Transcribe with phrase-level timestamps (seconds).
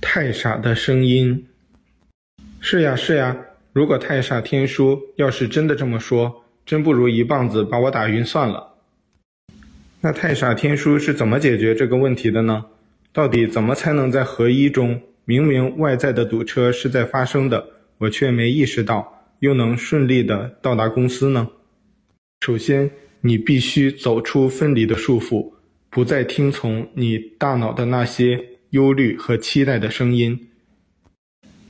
[0.00, 1.46] 太傻的声音。
[2.60, 3.36] 是呀，是呀。
[3.72, 8.74] 如果太傻天书要是真的这么说，真不如一棒子把我打晕算了。
[10.00, 12.66] 那太傻天书是怎么解决这个问题的呢？
[13.12, 17.66] 到底怎么才能在合一中，明明外在的堵车是在发生的，
[17.98, 21.48] 我却没意识到，又能顺利的到达公司呢？
[22.42, 22.90] 首先，
[23.20, 25.52] 你必须走出分离的束缚，
[25.90, 28.40] 不再听从你大脑的那些
[28.74, 30.48] 忧虑和期待的声音。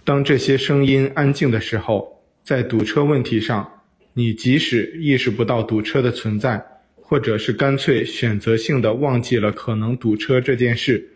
[0.05, 3.83] 当这些声音安静的时候，在堵车问题上，
[4.15, 6.65] 你即使意识不到堵车的存在，
[6.95, 11.07] 或者是干脆选择性的忘记了可能堵车这件事，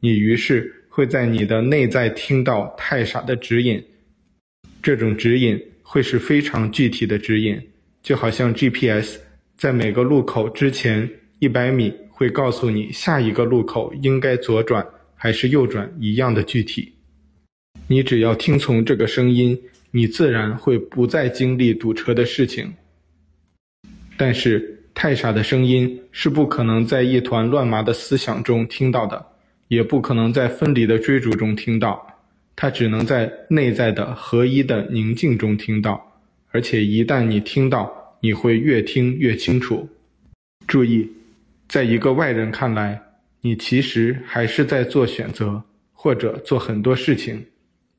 [0.00, 3.84] 你于是会在你的内在听到太傻的指引。
[4.82, 7.60] 这种指引会是非常具体的指引，
[8.02, 9.18] 就好像 GPS
[9.58, 11.06] 在每个路口之前
[11.38, 14.86] 一百米会告诉你下一个路口应该左转
[15.24, 16.92] 还是右转一样的具体。
[17.86, 19.58] 你只要听从这个声音，
[19.90, 22.70] 你自然会不再经历堵车的事情。
[24.18, 29.26] 但是，太傻的声音是不可能在一团乱麻的思想中听到的，
[29.68, 32.06] 也不可能在分离的追逐中听到，
[32.54, 36.20] 它只能在内在的合一的宁静中听到。
[36.50, 39.88] 而且，一旦你听到，你会越听越清楚。
[40.66, 41.08] 注意，
[41.66, 43.00] 在一个外人看来，
[43.46, 47.44] 你其实还是在做选择，或者做很多事情。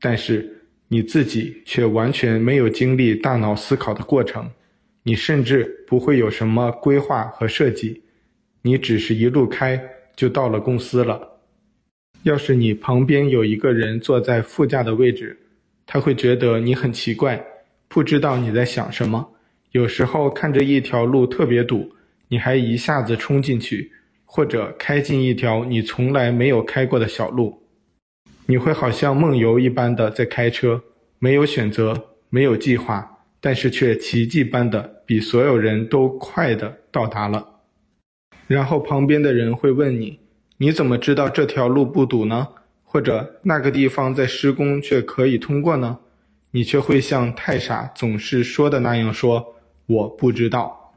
[0.00, 0.44] 但是
[0.88, 4.50] 你自己却完全没有经历大脑思考的过程，
[5.04, 8.02] 你甚至不会有什么规划和设计，
[8.60, 9.80] 你只是一路开
[10.16, 11.38] 就到了公司了。
[12.24, 15.38] 要是你旁边有一个人坐在副驾的位置，
[15.86, 17.40] 他会觉得你很奇怪，
[17.86, 19.24] 不知道你在想什么。
[19.70, 21.88] 有时候看着一条路特别堵，
[22.26, 23.92] 你还一下子冲进去，
[24.26, 27.62] 或者开进一条你从来没有开过的小路。
[28.44, 30.82] 你会好像梦游一般的在开车，
[31.18, 37.44] 没有选择，没有计划，但是却奇迹般的比所有人都快的到达了。
[38.46, 40.20] 然后旁边的人会问你
[40.58, 42.48] ：“你怎么知道这条路不堵呢？
[42.84, 45.98] 或者那个地方在施工却可以通过呢？”
[46.52, 50.94] 你却会像太傻总是说的那样说：“我不知道。”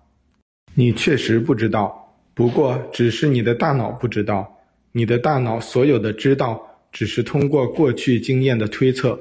[0.75, 2.08] 你确实不知道，
[2.39, 4.49] 不过只是你的大脑不知道，
[4.93, 6.65] 你的大脑所有的知道。
[6.91, 9.19] 只是通过过去经验的推测。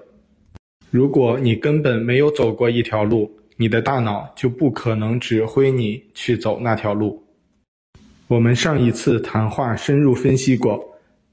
[0.89, 7.23] 如果你根本没有走过一条路，你的大脑就不可能指挥你去走那条路。
[8.29, 10.83] 我们上一次谈话深入分析过，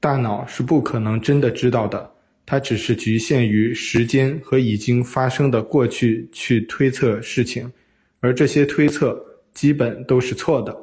[0.00, 2.10] 大脑是不可能真的知道的，
[2.44, 7.72] 它只是局限于时间和已经发生的过去去推测事情，
[8.18, 9.18] 而这些推测
[9.54, 10.76] 基本都是错的。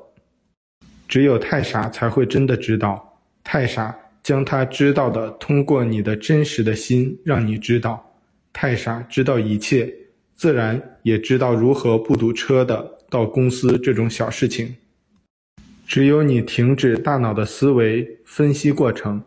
[1.13, 3.95] 只有太傻才会真的知道，太傻。
[4.23, 8.03] 将他知道的通过你的真实的心让你知道，
[8.51, 9.93] 太傻知道一切，
[10.33, 14.75] 自然也知道如何不堵车的到公司这种小事情。
[15.85, 19.21] 只有你停止大脑的思维分析过程，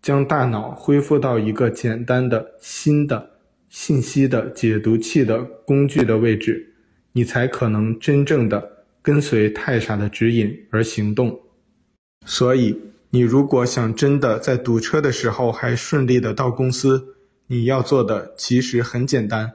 [0.00, 3.30] 将大脑恢复到一个简单的新的
[3.68, 6.72] 信息的解读器的工具的位置，
[7.10, 11.38] 你才可能真正的跟随太傻的指引而行动。
[12.24, 12.80] 所以。
[13.14, 17.14] 你如果想真的在堵车的时候还顺利的到公司，
[17.46, 19.52] 你要做的其实很简单，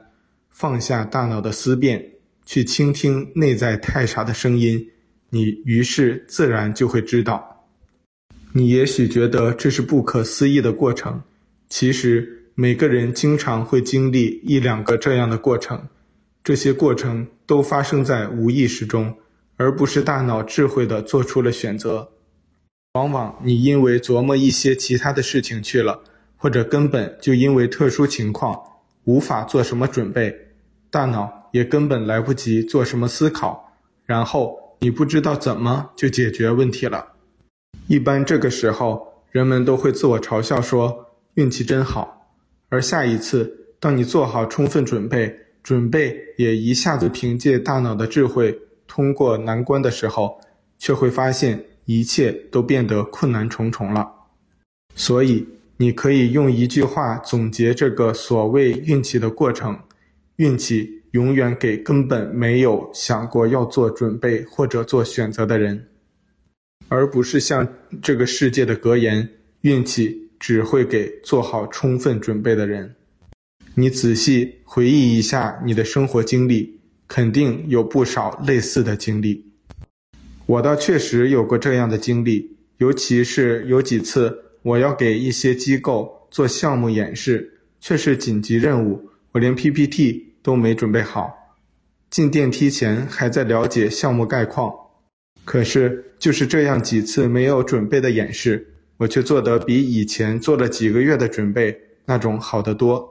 [0.48, 2.12] 放下大脑的思辨，
[2.46, 4.88] 去倾听内在太傻的声音，
[5.30, 7.66] 你于是自然就会知道。
[8.52, 11.20] 你也许觉得这是不可思议的过程，
[11.68, 15.88] 其实每个人经常会经历一两个这样的过程，
[16.44, 19.12] 这些过程都发生在无意识中，
[19.58, 22.08] 而不是大脑智慧的做出了选择。
[22.94, 26.00] 往往你因为琢磨一些其他的事情去了，
[26.36, 28.58] 或者根本就因为特殊情况
[29.04, 30.34] 无法做什么准备，
[30.90, 33.72] 大脑也根本来不及做什么思考，
[34.06, 37.12] 然后你不知道怎么就解决问题了。
[37.86, 42.32] 一般这个时候，人们都会自我嘲笑说运气真好，
[42.68, 48.58] 而下一次当你做好充分准备，准备也一下子凭借大脑的智慧
[48.88, 50.40] 通过难关的时候，
[50.76, 51.64] 却会发现。
[51.90, 54.06] 一切都变得困难重重了，
[54.94, 55.48] 所以
[55.78, 59.74] 你可以用一句话总结这个所谓运气的过程：
[60.36, 65.88] 运气永远给根本没有想过要做准备或者做选择的人，
[66.88, 67.66] 而不是像
[68.02, 69.26] 这个世界的格言，
[69.62, 72.94] 运气只会给做好充分准备的人。
[73.74, 76.77] 你仔细回忆一下你的生活经历，
[77.08, 79.44] 肯定有不少类似的经历。
[80.46, 91.34] 我倒确实有过这样的经历，尤其是有几次我要给一些机构做项目演示，却是紧急任务，我连 PPT 都没准备好。
[92.10, 94.72] 进电梯前还在了解项目概况，
[95.44, 103.06] 可是就是这样几次没有准备的演示，我却做得比以前做了几个月的准备那种好得多。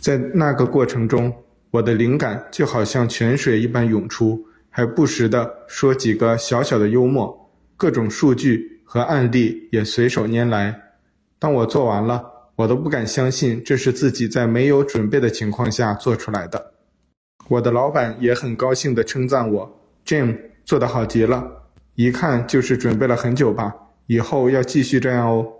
[0.00, 1.32] 在那个过程中，
[1.72, 10.78] 我的灵感就好像泉水一般涌出，还不时地说几个小小的幽默，各种数据和案例也随手拈来。
[11.38, 12.22] 当我做完了，
[12.56, 16.74] 我都不敢相信这是自己在没有准备的情况下做出来的。
[17.48, 21.42] 我的老板也很高兴地称赞我：“Jim 做得好极了，
[21.94, 23.74] 一看就是准备了很久吧？
[24.08, 25.50] 以后要继续这样哦。”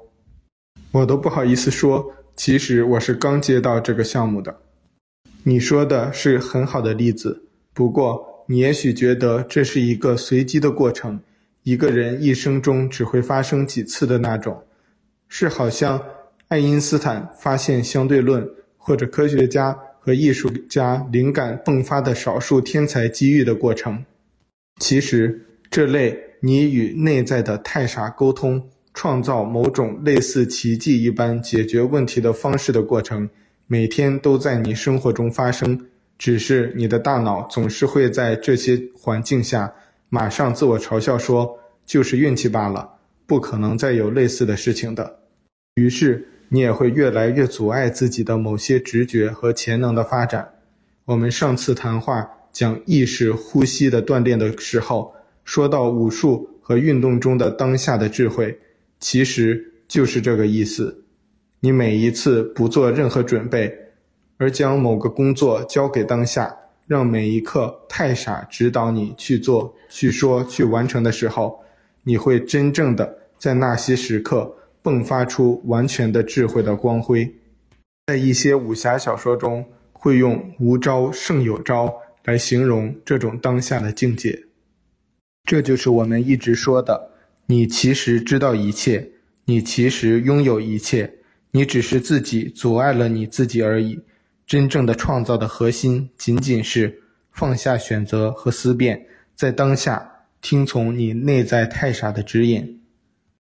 [0.93, 4.55] 我都不好意思说，其实我是刚接到这个项目的。
[5.44, 7.43] 你说的是很好的例子。
[7.75, 11.21] 不过，你也许觉得这是一个随机的过程，
[11.65, 14.62] 一个人一生中只会发生几次的那种，
[15.29, 16.00] 是好像
[16.49, 24.05] 爱因斯坦发现相对论，或者科学家和艺术家灵感迸发的少数天才机遇的过程。
[24.81, 28.62] 其实，这类你与内在的太傻沟通，
[28.94, 33.29] 创造某种类似奇迹一般解决问题的方式的过程，
[33.73, 35.87] 每天都在你生活中发生。
[36.19, 39.73] 只是你的大脑总是会在这些环境下
[40.11, 42.87] 马上自我嘲笑说：“就是运气罢了，
[43.27, 45.21] 不可能再有类似的事情的。”
[45.77, 50.51] 于是你也会越来越阻碍自己的某些直觉和潜能的发展。
[51.07, 55.15] 我们上次谈话讲意识呼吸的锻炼的时候，
[55.45, 58.59] 说到武术和运动中的当下的智慧，
[59.01, 61.02] 其实就是这个意思。
[61.64, 63.79] 你每一次不做任何准备。
[64.38, 66.53] 而将某个工作交给当下，
[66.88, 71.62] 让每一刻太傻指导你去做、去说、去完成的时候，
[72.03, 77.32] 你会真正的在那些时刻迸发出完全的智慧的光辉。
[78.08, 81.94] 在一些武侠小说中，会用“无招胜有招”
[82.26, 84.37] 来形容这种当下的境界。
[85.44, 87.12] 这就是我们一直说的：
[87.47, 89.12] 你其实知道一切，
[89.44, 91.19] 你其实拥有一切，
[91.55, 94.01] 你只是自己阻碍了你自己而已。
[94.47, 102.81] 真正的创造的核心，仅仅是放下选择和思辨，在当下听从你内在太傻的指引，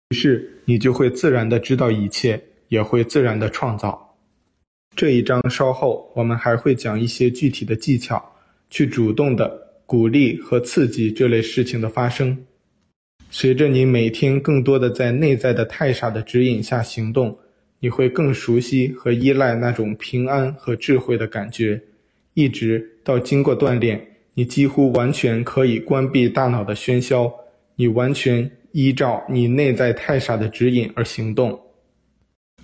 [0.09, 4.17] 于是你就会自然的知道一切，也会自然的创造。
[4.97, 8.23] 这一章稍后我们还会讲一些具体的技巧，
[8.69, 9.57] 去主动的
[9.87, 12.37] 鼓励和刺激这类事情的发生。
[13.31, 17.39] 随着你每天更多的在内在的太傻的指引下行动。
[17.83, 21.81] 你会更熟悉和依赖那种平安和智慧的感觉，
[22.35, 27.33] 一直到经过锻炼，你几乎完全可以关闭大脑的喧嚣，
[27.77, 31.59] 你完全依照你内在太傻的指引而行动。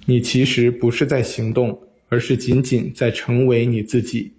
[0.05, 1.81] 你其实不是在行动，
[2.11, 4.31] 而是仅仅在成为你自己。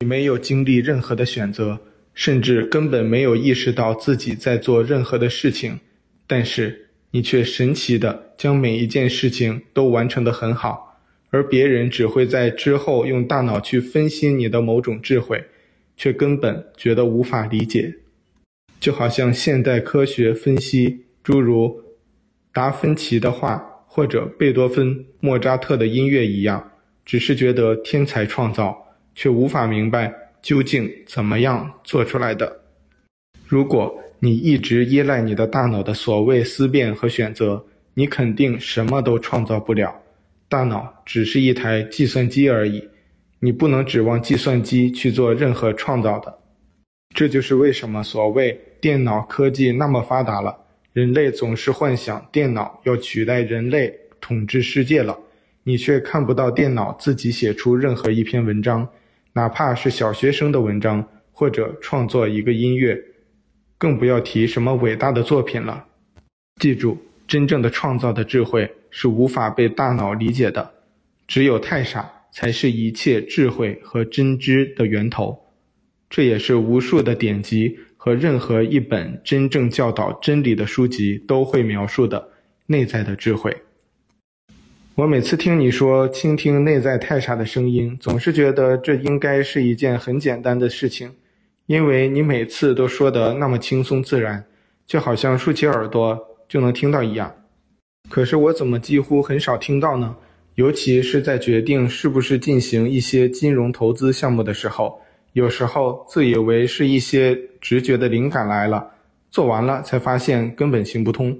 [0.00, 1.78] 你没有经历任何的选择，
[2.14, 5.78] 甚至根本没有意识到自己在做任何的事情，
[6.26, 6.85] 但是。
[7.16, 15.42] 你却神奇地将每一件事情都完成得很好，而别人只会在之后用大脑去分析你的某种智慧，
[15.96, 17.94] 却根本觉得无法理解。
[18.78, 21.82] 就好像现代科学分析诸如
[22.52, 26.70] 达芬奇的画或者贝多芬、莫扎特的音乐一样，
[27.06, 28.76] 只是觉得天才创造，
[29.14, 32.60] 却无法明白究竟怎么样做出来的。
[33.46, 39.94] 如果你一直依赖你的大脑的所谓思辨和选择，你肯定什么都创造不了。
[40.48, 42.82] 大脑只是一台计算机而已，
[43.40, 46.38] 你不能指望计算机去做任何创造的。
[47.14, 50.56] 这就是为什么所谓电脑科技那么发达了，
[50.92, 55.18] 人类总是幻想电脑要取代人类统治世界了，
[55.62, 58.88] 你却看不到电脑自己写出任何一篇文章，
[59.32, 62.98] 哪怕是小学生的文章，或者创作一个音乐。
[63.78, 65.84] 更不要提什么伟大的作品了。
[66.60, 70.72] 记住，真正的创造的智慧是无法被大脑理解的，
[71.26, 75.38] 只有太傻才是一切智慧和真知的源头。
[76.08, 82.28] 这也是无数的典籍和任何一本真正教导真理的书籍都会描述的
[82.66, 83.54] 内在的智慧。
[84.94, 91.12] 我每次听你说倾听内在太傻的声音，总是觉得这应该是一件很简单的事情。
[91.66, 94.44] 因为你每次都说得那么轻松自然，
[94.86, 96.18] 就好像竖起耳朵
[96.48, 97.34] 就能听到一样。
[98.08, 100.16] 可是我怎么几乎很少听到呢？
[100.54, 105.00] 尤其是在决定是不是进行一些金融投资项目的时候，
[105.32, 108.88] 有时候自以为是一些直觉的灵感来了，
[109.28, 111.36] 做完了才发现根本行不通。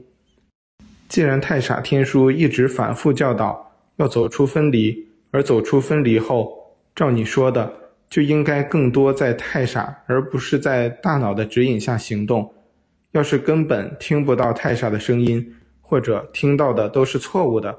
[1.08, 6.52] 既然太傻天书一直反复教导要走出分离，而走出分离后，
[6.94, 7.72] 照你说的，
[8.08, 12.52] 就应该更多在太傻，而不是在大脑的指引下行动。
[13.12, 17.78] 要是根本听不到太傻的声音，或者听到的都是错误的，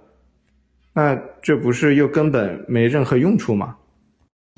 [0.93, 3.77] 那这不是又根本没任何用处吗？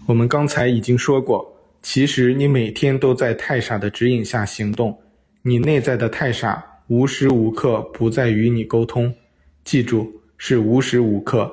[0.05, 1.45] 我们刚才已经说过，
[1.81, 4.97] 其实你每天都在太傻的指引下行动，
[5.41, 9.13] 你内在的太傻无时无刻不在与你沟通，
[9.65, 11.51] 记住，是无时无刻。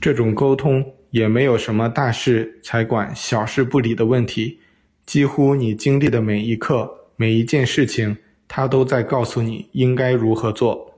[0.00, 4.58] 这种沟通也没有什么大事才管小事不理的问题，
[5.04, 10.94] 几乎你经历的每一刻、每一件事情，它都在告诉你应该如何做。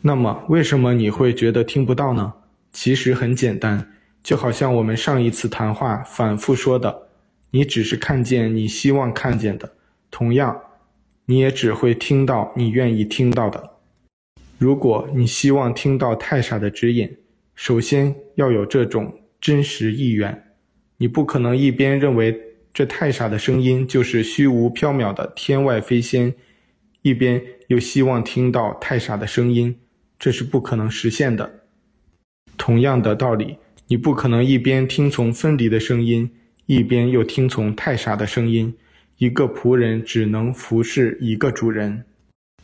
[0.00, 2.32] 那么，为什么你会觉得听不到呢？
[2.72, 7.08] 其实很简单，就好像我们上一次谈话反复说的，
[7.50, 9.72] 你只是看见你希望看见的，
[10.10, 10.60] 同样，
[11.26, 13.70] 你也只会听到你愿意听到的。
[14.58, 17.16] 如果你希望听到太傻的指引，
[17.54, 20.44] 首先要有这种真实意愿。
[20.96, 22.40] 你不可能一边认为
[22.72, 26.32] 这太傻的声音就是虚无缥缈的天外飞仙，
[27.02, 29.76] 一边又希望听到太傻的声音。
[30.18, 31.64] 这是不可能实现的。
[32.56, 33.56] 同样的道理，
[33.88, 36.30] 你不可能一边听从分离的声音，
[36.66, 38.74] 一边又听从太傻的声音。
[39.18, 42.04] 一个仆人只能服侍一个主人，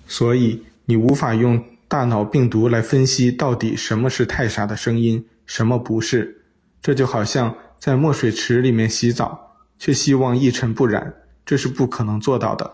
[0.07, 6.38] 所以你无法用大脑病毒来分析到底什么是太傻的声音，什么不是。
[6.81, 12.71] 这就好像在墨水池里面洗澡，却希望一尘不染，这是不可能做到的。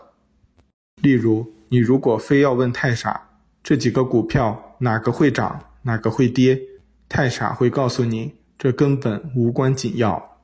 [1.01, 3.29] 例如，你如果非要问太傻，
[3.63, 6.59] 这几个股票哪个会涨，哪个会跌？
[7.07, 10.37] 太傻会告诉你，这根本无关紧要。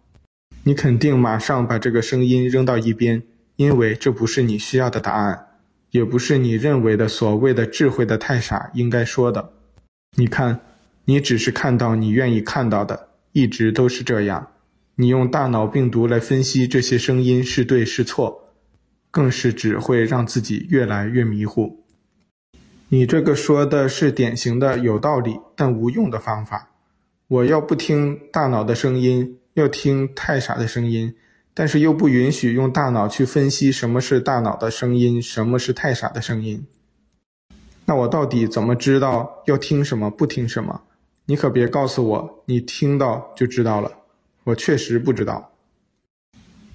[0.64, 3.24] 你肯定马上把这个声音扔到一边，
[3.56, 5.48] 因为这不是你需要的答案，
[5.90, 9.54] 也不是你认为的所谓的智慧的太傻应该说的。
[10.16, 10.60] 你看，
[11.06, 14.48] 你只是看到你愿意看到的，一直都是这样。
[14.96, 18.54] 你用大脑病毒来分析这些声音是对是错，
[19.10, 21.84] 更是只会让自己越来越迷糊。
[22.90, 26.70] 你这个说的是典型的有道理但无用的方法。
[27.28, 31.16] 我要不听大脑的声音，要听太傻的声音，
[31.54, 36.68] 但是又不允许用大脑去分析什么是大脑的声音，什么是太傻的声音。
[37.86, 40.82] 那我到底怎么知道要听什么，不听什么？
[41.32, 43.90] 你可别告诉我你听到就知道了，
[44.44, 45.54] 我确实不知道。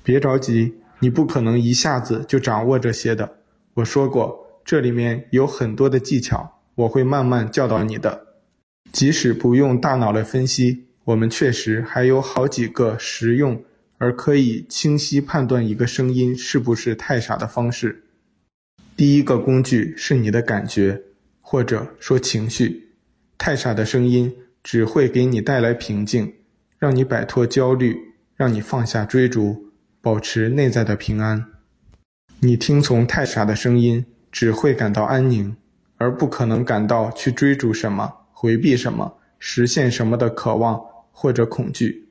[0.02, 3.36] 别着急，你不可能一下子就掌握这些的。
[3.74, 4.44] 我说过。
[4.64, 8.28] 这里面有很多的技巧，我会慢慢教导你的。
[8.90, 13.62] 即使不用大脑来分析，我们确实还有好几个实用
[13.98, 18.04] 而可以清晰判断一个声音是不是太傻的方式。
[18.96, 21.02] 第一个工具是你的感觉，
[21.42, 22.94] 或者说情绪。
[23.38, 24.34] 太傻的声音
[24.66, 26.34] 只会给你带来平静，
[26.76, 27.96] 让你摆脱焦虑，
[28.34, 29.70] 让你放下追逐，
[30.00, 31.44] 保持内在的平安。
[32.40, 34.04] 你听从太傻的声音。
[34.32, 35.56] 只会感到安宁，
[35.96, 40.78] 而不可能感到去追逐什么、回避什么、实现什么的渴望
[41.10, 42.10] 或者恐惧。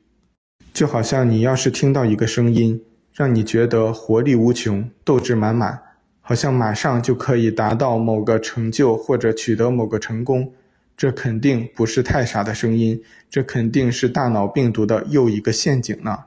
[0.73, 2.81] 就好像你要是听到一个声音，
[3.13, 5.79] 让你觉得活力无穷、斗志满满，
[6.19, 10.51] 好像马上就可以达到某个成就或者取得某个成功，
[10.97, 16.17] 这肯定不是太傻的声音，这肯定是大脑病毒的又一个陷阱呢。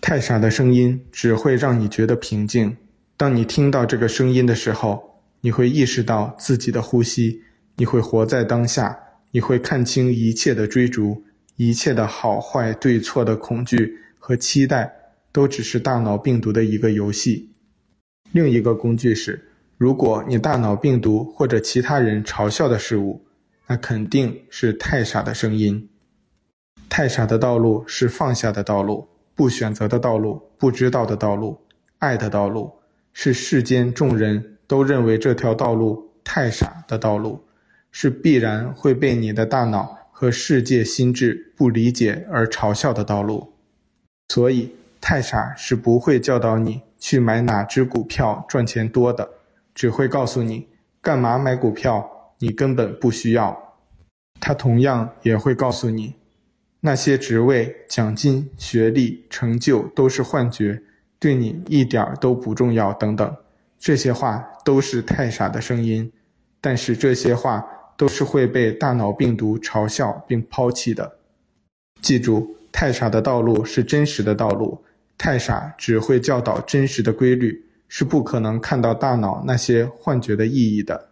[0.00, 2.76] 太傻的声音只会让你觉得平静。
[3.16, 7.42] 当你听到这个声音的时候，你会意识到自己的呼吸，
[7.76, 8.98] 你会活在当下，
[9.30, 11.22] 你会看清一切的追逐，
[11.56, 14.92] 一切的好坏对错的恐惧和期待，
[15.32, 17.50] 都只是大脑病毒的一个游戏。
[18.32, 23.24] 另一个工具是，如果你大脑病毒或者其他人嘲笑的事物，
[23.68, 25.88] 那肯定是太傻的声音。
[26.88, 31.60] 太傻的道路是放下的道路，不选择的道路，不知道的道路，
[31.98, 32.72] 爱的道路。
[33.12, 37.44] 是世间众人都认为这条道路太傻的道路，
[37.90, 43.54] 是必然会被你的大脑和世界心智不理解而嘲笑的道路。
[44.28, 49.28] 所以，太傻是不会教导你去买哪只股票赚钱多的，
[49.74, 50.68] 只会告诉你
[51.02, 53.76] 干嘛买股票，你根本不需要。
[54.40, 56.14] 他同样也会告诉你，
[56.80, 60.82] 那些职位、奖金、学历、成就都是幻觉。
[61.20, 63.36] 对你一点儿都不重要，等等，
[63.76, 66.12] 这些话都是太傻的声音，
[66.60, 67.66] 但是这些话
[67.96, 71.18] 都是会被大脑病毒嘲笑并抛弃的。
[72.00, 74.84] 记住，太傻的道路是真实的道路，
[75.18, 81.07] 太傻只会教导真实的规律，是不可能看到大脑那些幻觉的意义的。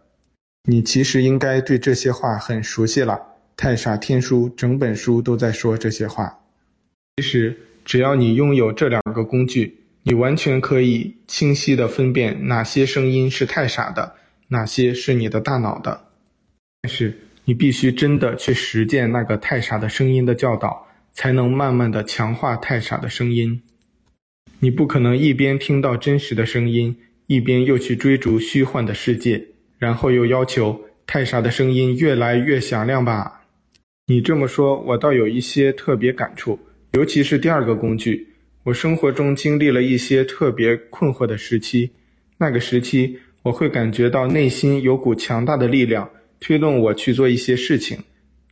[0.69, 3.17] 你其实应该对这些话很熟悉了，
[3.55, 6.41] 太傻天书整本书都在说这些话。
[7.15, 14.15] 其实，只要你拥有这两个工具，你完全可以清晰地分辨哪些声音是太傻的，
[14.49, 16.07] 哪些是你的大脑的。
[16.81, 23.61] 但是，你必须真的去实践那个太傻的声音的教导，才能慢慢地强化太傻的声音。
[24.59, 26.97] 你不可能一边听到真实的声音，
[27.27, 33.41] 一边又去追逐虚幻的世界，然后又要求太傻的声音越来越响亮吧。
[34.07, 36.59] 你这么说，我倒有一些特别感触，
[36.93, 38.27] 尤其是第二个工具。
[38.63, 41.91] 我生活中经历了一些特别困惑的时期，
[42.37, 47.97] 那个时期我会感觉到内心有股强大的力量推动我去做一些事情，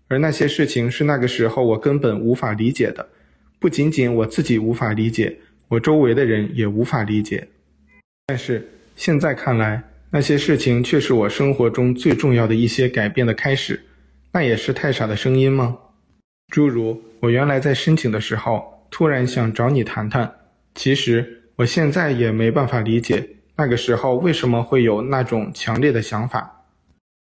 [0.07, 3.09] 而那些事情是那个时候我根本无法理解的，
[3.59, 7.47] 不仅仅我自己无法理解，我周围的人也无法理解。
[8.27, 8.65] 但是
[8.95, 9.83] 现在看来，
[10.15, 13.77] 那些事情却是我生活中最重要的一些改变的开始。
[14.31, 15.77] 那也是太傻的声音吗？
[16.53, 20.33] 诸如我原来在申请的时候，突然想找你谈谈。
[20.73, 26.63] 其实我现在也没办法理解那个时候为什么会有那种强烈的想法。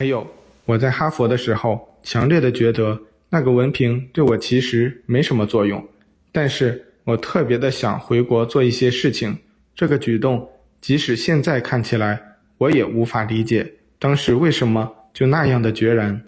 [0.00, 0.26] 还有
[0.64, 5.86] 我在哈佛的时候，强烈的觉得那个文凭对我其实没什么作用，
[6.32, 9.38] 但是我特别的想回国做一些事情。
[9.76, 12.20] 这个举动，即使现在看起来，
[12.60, 16.22] 我也无法理解当时为什么就那样的决然。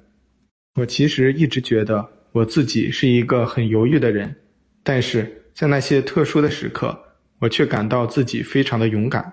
[0.77, 4.35] 我其实一直觉得我自己是一个很犹豫的人，
[4.83, 6.99] 但是在那些特殊的时刻，
[7.39, 9.31] 我却感到自己非常的勇敢。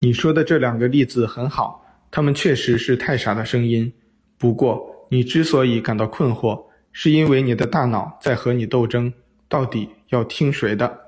[0.00, 3.92] 你说的这两个例子很好，他们确实是太傻的声音。
[4.36, 9.12] 不过，你之所以感到困惑，是因为你的大脑在和你斗争，
[9.48, 10.98] 到底要听谁的？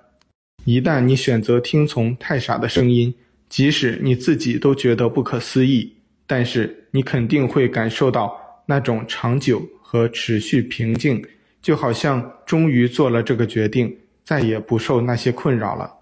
[0.65, 3.13] 一旦你选择听从太傻的声音，
[3.51, 5.93] 即使你自己都觉得不可思议，
[6.27, 8.35] 但是你肯定会感受到。
[8.67, 11.21] 那种长久和持续平静，
[11.61, 13.93] 就好像终于做了这个决定，
[14.23, 15.93] 再也不受那些困扰了。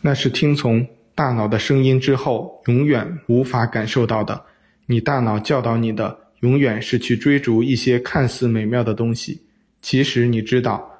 [0.00, 4.42] 那是听从大脑的声音之后，永远无法感受到的。
[4.86, 9.42] 你大脑教导你的，永远是去追逐一些看似美妙的东西。
[9.82, 10.90] 其实你知道，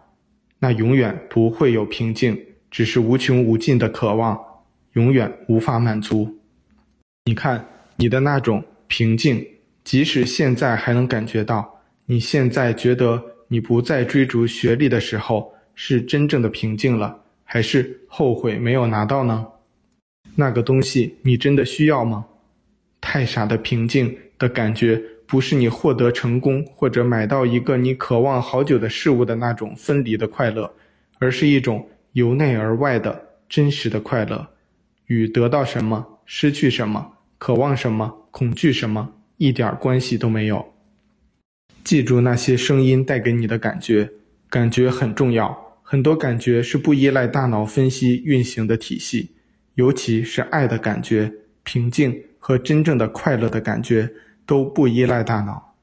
[0.59, 2.39] 那永远不会有平静，
[2.71, 4.39] 只是无穷无尽的渴望，
[4.93, 6.39] 永远无法满足。
[7.25, 7.65] 你看，
[7.97, 9.47] 你的那种平静。
[9.83, 19.47] 即使现在还能感觉到，你现在觉得你不再追逐学历的时候，是真正的平静了，还是后悔没有拿到呢？
[20.37, 22.27] 那个东西你真的需要吗？
[23.01, 30.71] 太傻的平静的感觉，不是你获得成功或者买到一个你渴望好久的事物的那种分离的快乐，
[31.19, 34.47] 而是一种由内而外的真实的快乐，
[35.11, 39.13] 与得到什么、失去什么、渴望什么、恐惧什么。
[39.39, 40.73] 一点关系都没有。
[41.83, 44.09] 记住那些声音带给你的感觉，
[44.49, 45.77] 感觉很重要。
[45.83, 49.31] 很多感觉是不依赖大脑分析运行的体系，
[49.75, 51.33] 尤其是爱的感觉、
[51.65, 54.09] 平静和真正的快乐的感觉
[54.47, 55.75] 都不依赖大脑。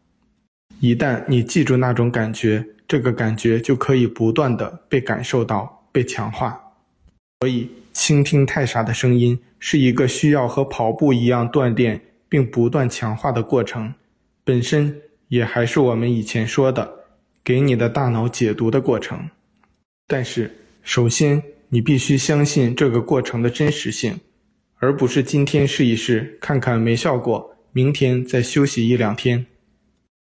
[0.79, 6.57] 一旦你记住那种感觉，这个感觉就可以不断地被感受到、被强化。
[7.41, 11.99] 所以，倾听太傻的声音是一个需要和跑步一样锻炼。
[12.29, 13.93] 并不断强化的过程，
[14.43, 14.93] 本身
[15.29, 16.85] 也还是我们以前说的，
[17.41, 19.17] 给你的大脑解读的过程。
[20.07, 20.51] 但是，
[20.83, 24.19] 首先你必须相信这个过程的真实性，
[24.79, 29.45] 而不是今天试一试，看看没效果，明天再休息一两天。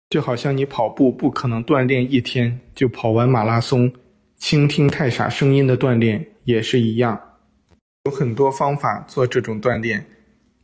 [0.09, 3.93] 就好像你跑步不可能锻炼一天就跑完马拉松，
[4.37, 7.21] 倾听太傻声音的锻炼也是一样，
[8.07, 10.07] 有很多方法做这种锻炼。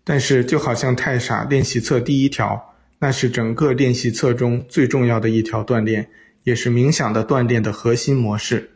[0.04, 6.08] 但是，就好像太傻练习册第一条，那是整个练习册中最重要的一条锻炼，
[6.44, 8.70] 也是冥想的锻炼的核心模式。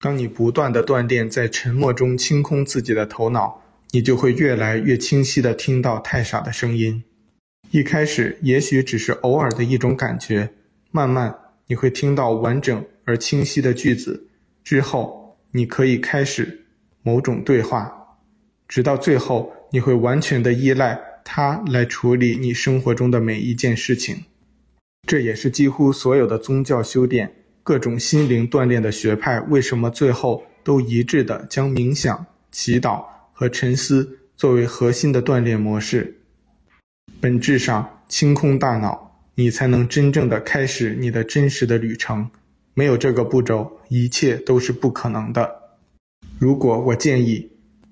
[0.00, 7.04] 当你不断的锻炼在沉默中清空自己的头脑，你就会越来越清晰的听到太傻的声音。
[7.70, 10.50] 一开始也许只是偶尔的一种感觉，
[10.90, 11.34] 慢慢
[11.66, 14.28] 你会听到完整而清晰的句子，
[14.64, 16.61] 之后你可以开始
[17.02, 18.18] 某种对话，
[18.66, 19.52] 直到最后。
[19.74, 24.24] 你会完全的依赖它来处理你生活中的每一件事情，
[25.08, 36.18] 这也是几乎所有的宗教修炼、各种心灵锻炼的学派为什么最后都一致的将冥想、祈祷和沉思作为核心的锻炼模式。
[37.18, 42.30] 本质上，清空大脑，你才能真正的开始你的真实的旅程。
[42.74, 45.61] 没有这个步骤，一切都是不可能的。
[46.42, 47.50] 如果我建议。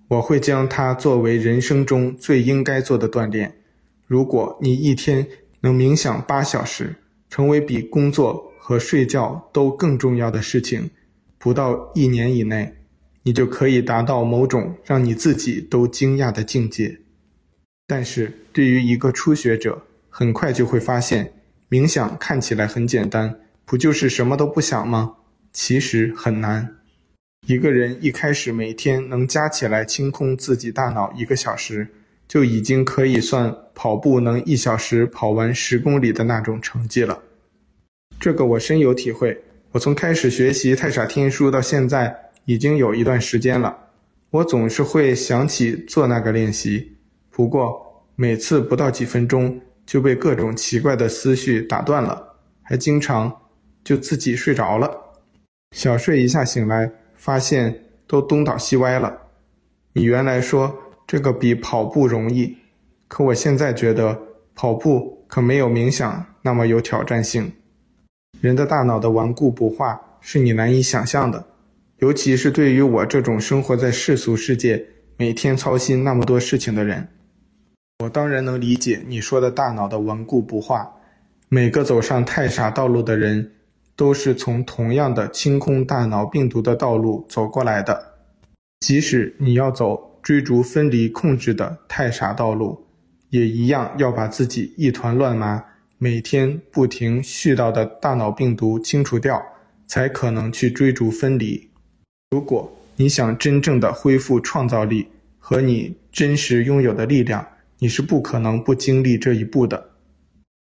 [0.08, 3.60] 我会将它作为人生中最应该做的锻炼。
[4.08, 5.24] 如果你一天
[5.60, 6.96] 能冥想八小时，
[7.28, 10.90] 成为比工作和睡觉都更重要的事情，
[11.38, 12.74] 不到一年以内，
[13.22, 16.98] 你就可以达到某种让你自己都惊讶的境界。
[17.86, 21.32] 但是对于一个初学者，很快就会发现，
[21.68, 25.14] 冥想看起来很简单，不就是什么都不想吗？
[25.52, 26.80] 其实很难。
[27.46, 31.87] 一个人一开始每天能加起来清空自己大脑一个小时，
[32.29, 37.20] 就已经可以算跑步能一小时跑完十公里的那种成绩了。
[38.20, 39.42] 这个我深有体会。
[39.72, 43.76] 我从开始学习太傻天书到现在，已经有一段时间了。
[44.31, 46.96] 我总是会想起做那个练习，
[47.31, 52.20] 不过每次不到几分钟就被各种奇怪的思绪打断了，
[52.62, 53.33] 还经常
[53.85, 54.90] 就自己睡着了。
[55.70, 59.14] 小睡一下醒来，发现都东倒西歪了。
[59.92, 60.74] 你原来说
[61.06, 62.56] 这个比跑步容易，
[63.09, 64.18] 可我现在觉得
[64.54, 67.52] 跑步可没有冥想那么有挑战性。
[68.40, 71.44] 人的大脑的顽固不化是你难以想象的，
[71.98, 74.83] 尤其是对于我这种生活在世俗世界、
[75.18, 77.06] 每天操心那么多事情的人。
[78.02, 80.90] 我当然能理解你说的大脑的顽固不化。
[81.50, 83.52] 每个走上太傻道路的人，
[83.96, 88.14] 都是从同样的清空大脑病毒的道路走过来的。
[88.81, 92.87] 即使你要走追逐分离控制的太傻道路，
[93.29, 95.64] 也一样要把自己一团乱麻。
[95.98, 99.42] 每天不停絮叨的大脑病毒清除掉，
[99.87, 101.68] 才可能去追逐分离。
[102.31, 107.46] 如果你想真正的恢复创造力和你真实拥有的力量，
[107.79, 109.90] 你是不可能不经历这一步的。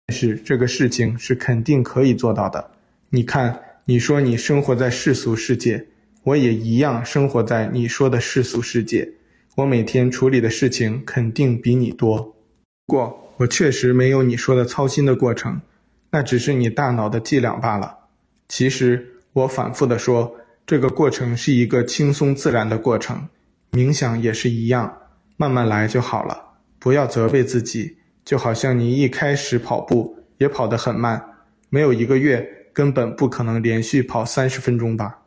[0.06, 2.70] 但是这个事情是肯定可以做到的。
[3.10, 5.86] 你看，你说你生活在世俗世界，
[6.24, 9.14] 我也一样生活在你说的世俗世界。
[9.56, 12.18] 我每天处理的事情肯定比你多。
[12.84, 15.62] 不过，我确实没有你说的操心的过程，
[16.10, 17.96] 那只是你大脑的伎俩罢了。
[18.46, 23.26] 其实我反复的说，这个过程是一个轻松自然的过程，
[23.72, 24.98] 冥想也是一样，
[25.38, 26.58] 慢慢来就好了。
[26.78, 31.24] 不要责备自己，就好像你一开始跑步也跑得很慢，
[31.70, 35.18] 没有一个月根本不可能连续跑三十分钟吧。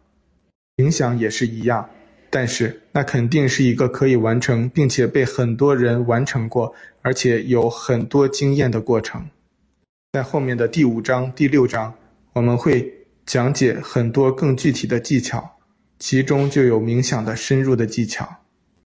[0.77, 1.89] 冥想也是一样。
[2.29, 9.29] 但是，那肯定是一个可以完成，并且被很多人完成过，而且有很多经验的过程。
[10.13, 11.93] 在后面的第五章、第六章，
[12.31, 12.89] 我们会
[13.25, 15.57] 讲解很多更具体的技巧，
[15.99, 18.40] 其中就有冥想的深入的技巧。